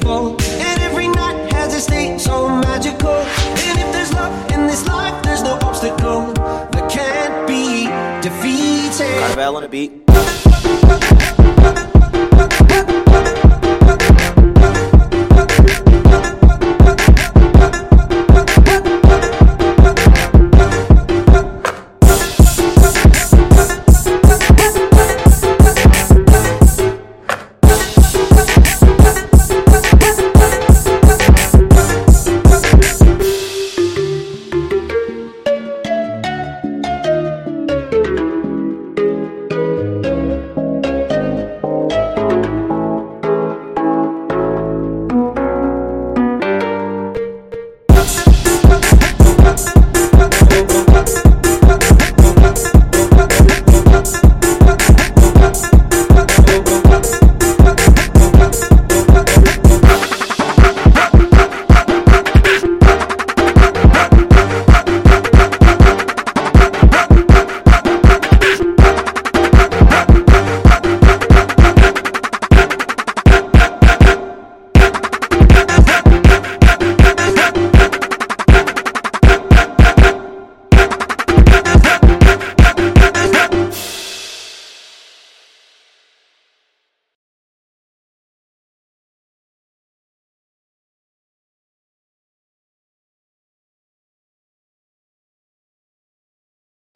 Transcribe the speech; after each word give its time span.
beautiful. 0.00 0.36
And 0.60 0.80
every 0.82 1.08
night 1.08 1.52
has 1.52 1.74
a 1.74 1.80
state 1.80 2.20
so 2.20 2.48
magical. 2.48 3.10
And 3.10 3.78
if 3.78 3.92
there's 3.92 4.12
love 4.12 4.50
in 4.52 4.66
this 4.66 4.86
life, 4.86 5.22
there's 5.22 5.42
no 5.42 5.58
obstacle 5.62 6.32
that 6.34 6.90
can't 6.90 7.46
be 7.46 7.86
defeated. 8.22 9.20
Carvell 9.22 9.56
on 9.56 9.64
a 9.64 9.68
beat. 9.68 10.09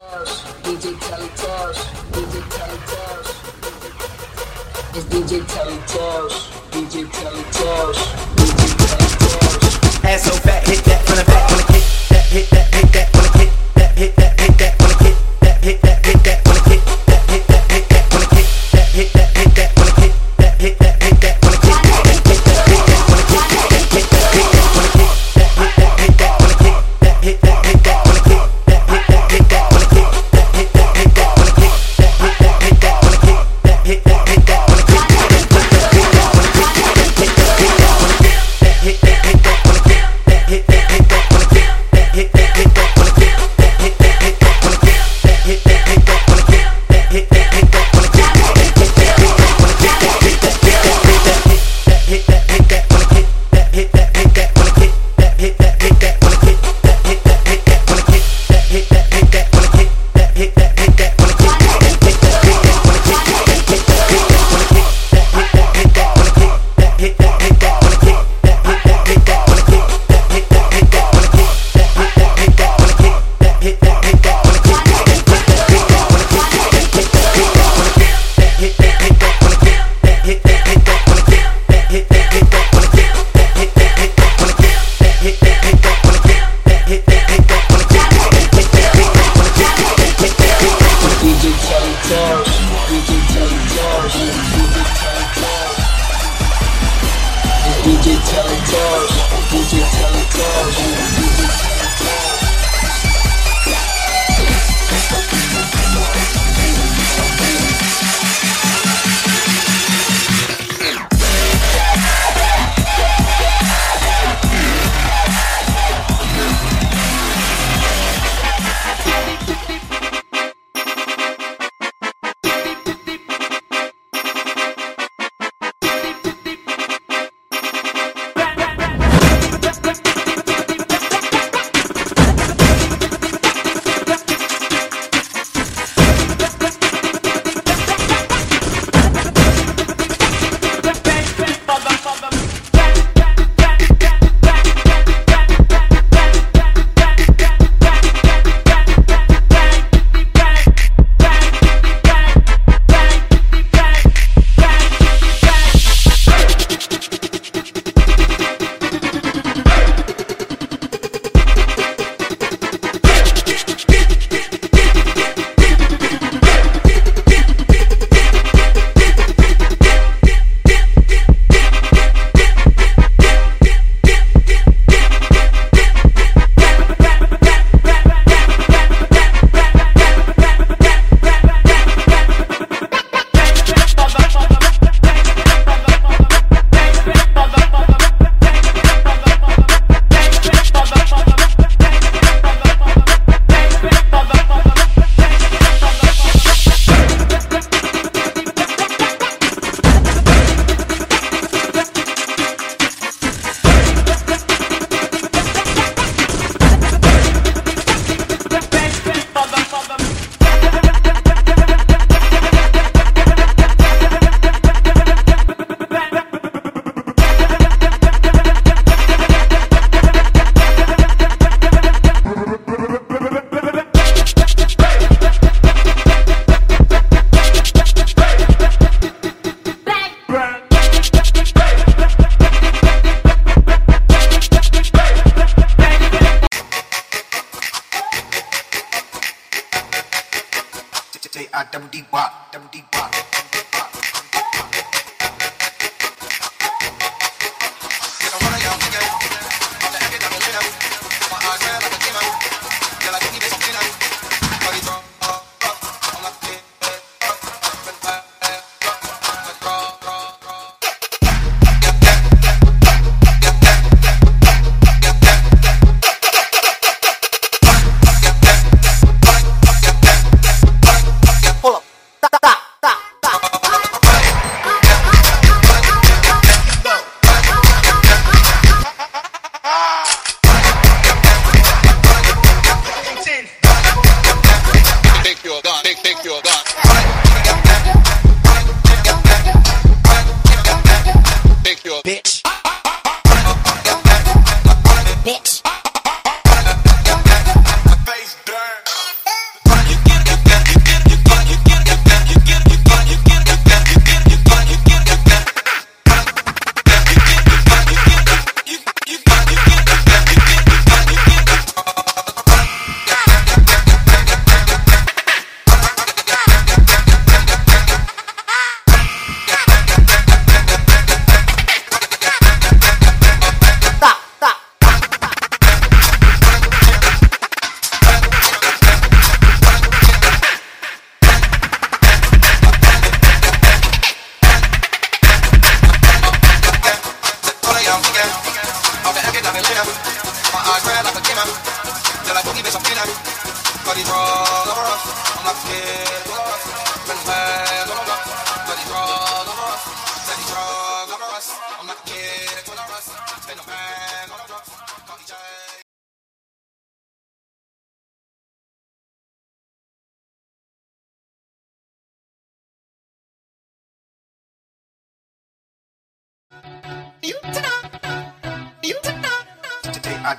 Digital 0.01 1.25
touch, 1.37 1.77
DJ 2.11 2.35
touch. 2.51 3.29
It's 4.93 5.05
DJ 5.05 5.47
touch, 5.47 6.35
DJ 6.69 7.09
touch, 7.13 7.99
digital 8.35 8.99
touch. 9.23 10.03
Ass 10.03 10.23
so 10.23 10.31
fat, 10.33 10.67
hit 10.67 10.83
that 10.83 11.01
from 11.05 11.15
the 11.15 11.23
back, 11.23 11.49
wanna 11.49 11.63
kick 11.63 11.83
that, 12.09 12.25
hit 12.25 12.49
that, 12.49 12.75
hit 12.75 12.91
that, 12.91 13.09
wanna 13.13 13.29
kick 13.39 13.51
that, 13.75 13.97
hit 13.97 14.15
that, 14.17 14.39
hit 14.41 14.57
that, 14.57 14.79
wanna 14.81 14.95
kick. 14.95 15.04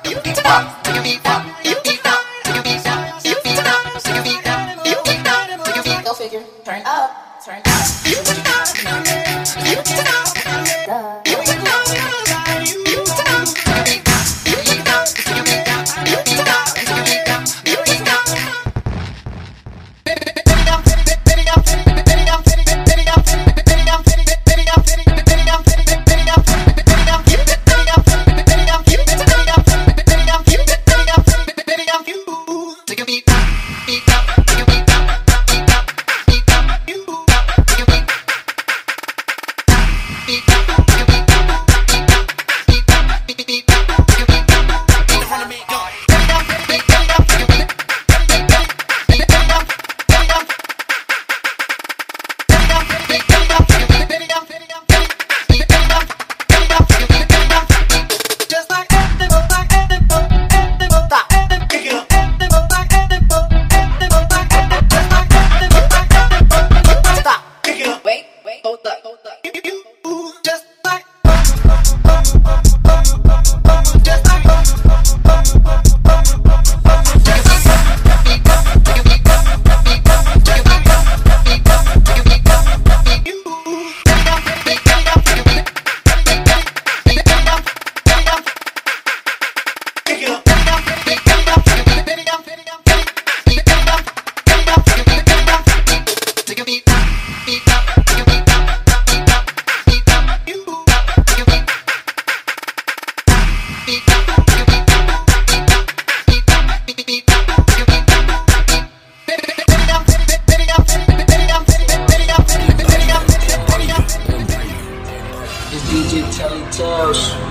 Take 0.03 0.17
a 0.17 0.23
beat 0.23 0.45
wop, 0.45 0.83
take 0.83 0.97
a 0.97 1.03
beat 1.03 1.23
Go 6.05 6.15
figure. 6.15 6.45
Turn 6.65 6.83
up. 6.85 7.43
Turn 7.45 7.63
up. 7.67 7.76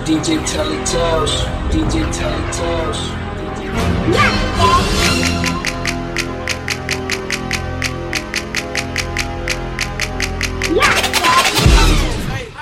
DJ 0.05 0.37
Telly 0.45 0.77
Tellz, 0.85 1.33
DJ 1.73 2.05
Telly 2.13 2.43
Tellz. 2.53 3.09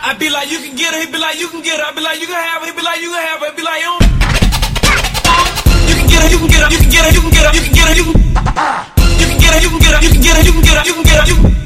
I 0.01 0.15
be 0.17 0.29
like, 0.29 0.49
you 0.49 0.59
can 0.59 0.77
get 0.77 0.93
her. 0.93 1.01
He 1.01 1.11
be 1.11 1.17
like, 1.17 1.37
you 1.37 1.49
can 1.49 1.61
get 1.61 1.79
her. 1.81 1.85
I 1.85 1.91
be 1.91 1.99
like, 1.99 2.21
you 2.21 2.27
can 2.27 2.39
have 2.39 2.61
her. 2.61 2.67
He 2.67 2.71
be 2.71 2.81
like, 2.81 3.01
you 3.01 3.11
can 3.11 3.19
have 3.27 3.41
her. 3.41 3.51
He 3.51 3.55
be 3.57 3.63
like, 3.63 3.81
you 3.81 3.91
don't. 3.91 4.03
You 5.89 5.95
can 5.99 6.07
get 6.07 6.23
her. 6.23 6.29
You 6.31 6.39
can 6.39 6.47
get 6.47 6.63
her. 6.63 6.71
You 6.71 6.79
can 6.79 6.89
get 6.89 7.03
her. 7.03 7.11
You 7.11 7.19
can 7.19 7.33
get 7.35 7.43
her. 7.43 7.51
You 7.51 7.63
can 7.67 7.75
get 7.75 7.83
her. 7.83 7.95
You 7.99 8.07
can. 8.07 9.43
Get 9.43 9.51
her. 9.51 9.59
You 9.59 9.67
can 9.67 9.79
get 9.83 9.91
her. 9.91 9.99
You 9.99 10.11
can 10.15 10.21
get 10.23 10.31
her. 10.31 10.43
You 10.47 10.53
can 10.55 10.63
get 10.63 10.79
her. 10.79 10.83
You 10.87 10.95
can 10.95 11.03
get 11.03 11.19
her. 11.19 11.27
You 11.27 11.35
can. 11.35 11.43
Get 11.43 11.59
her. 11.59 11.62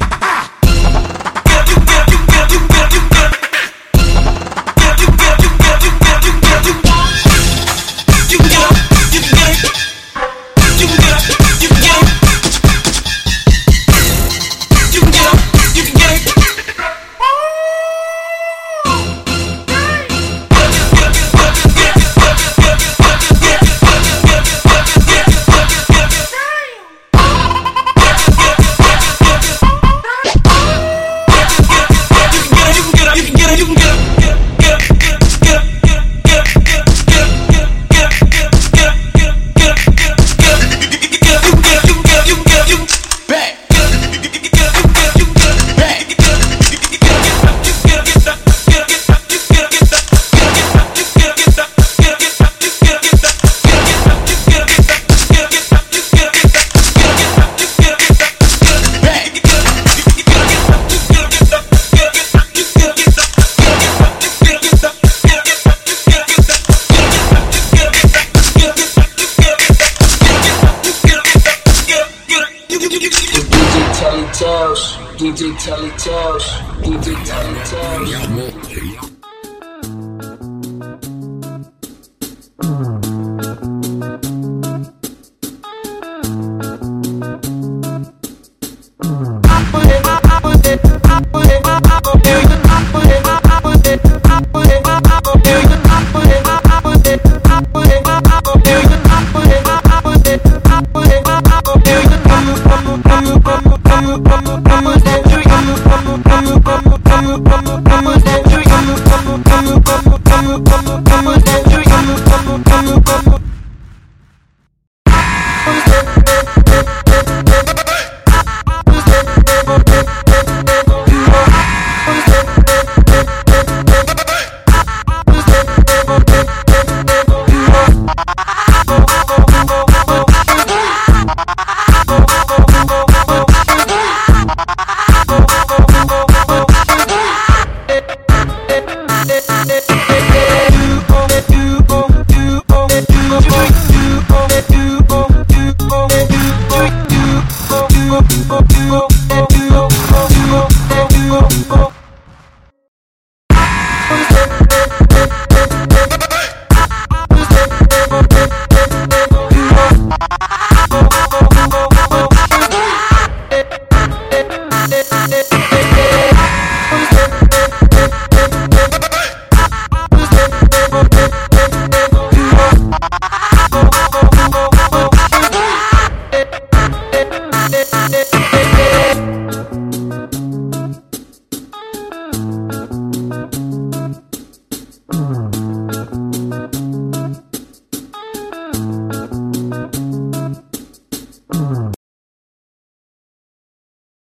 DJ 75.37 75.55
Telly 75.59 75.91
Tellz, 75.91 76.45
DJ 76.81 77.13
Telly 77.23 77.59
Tellz. 77.69 79.16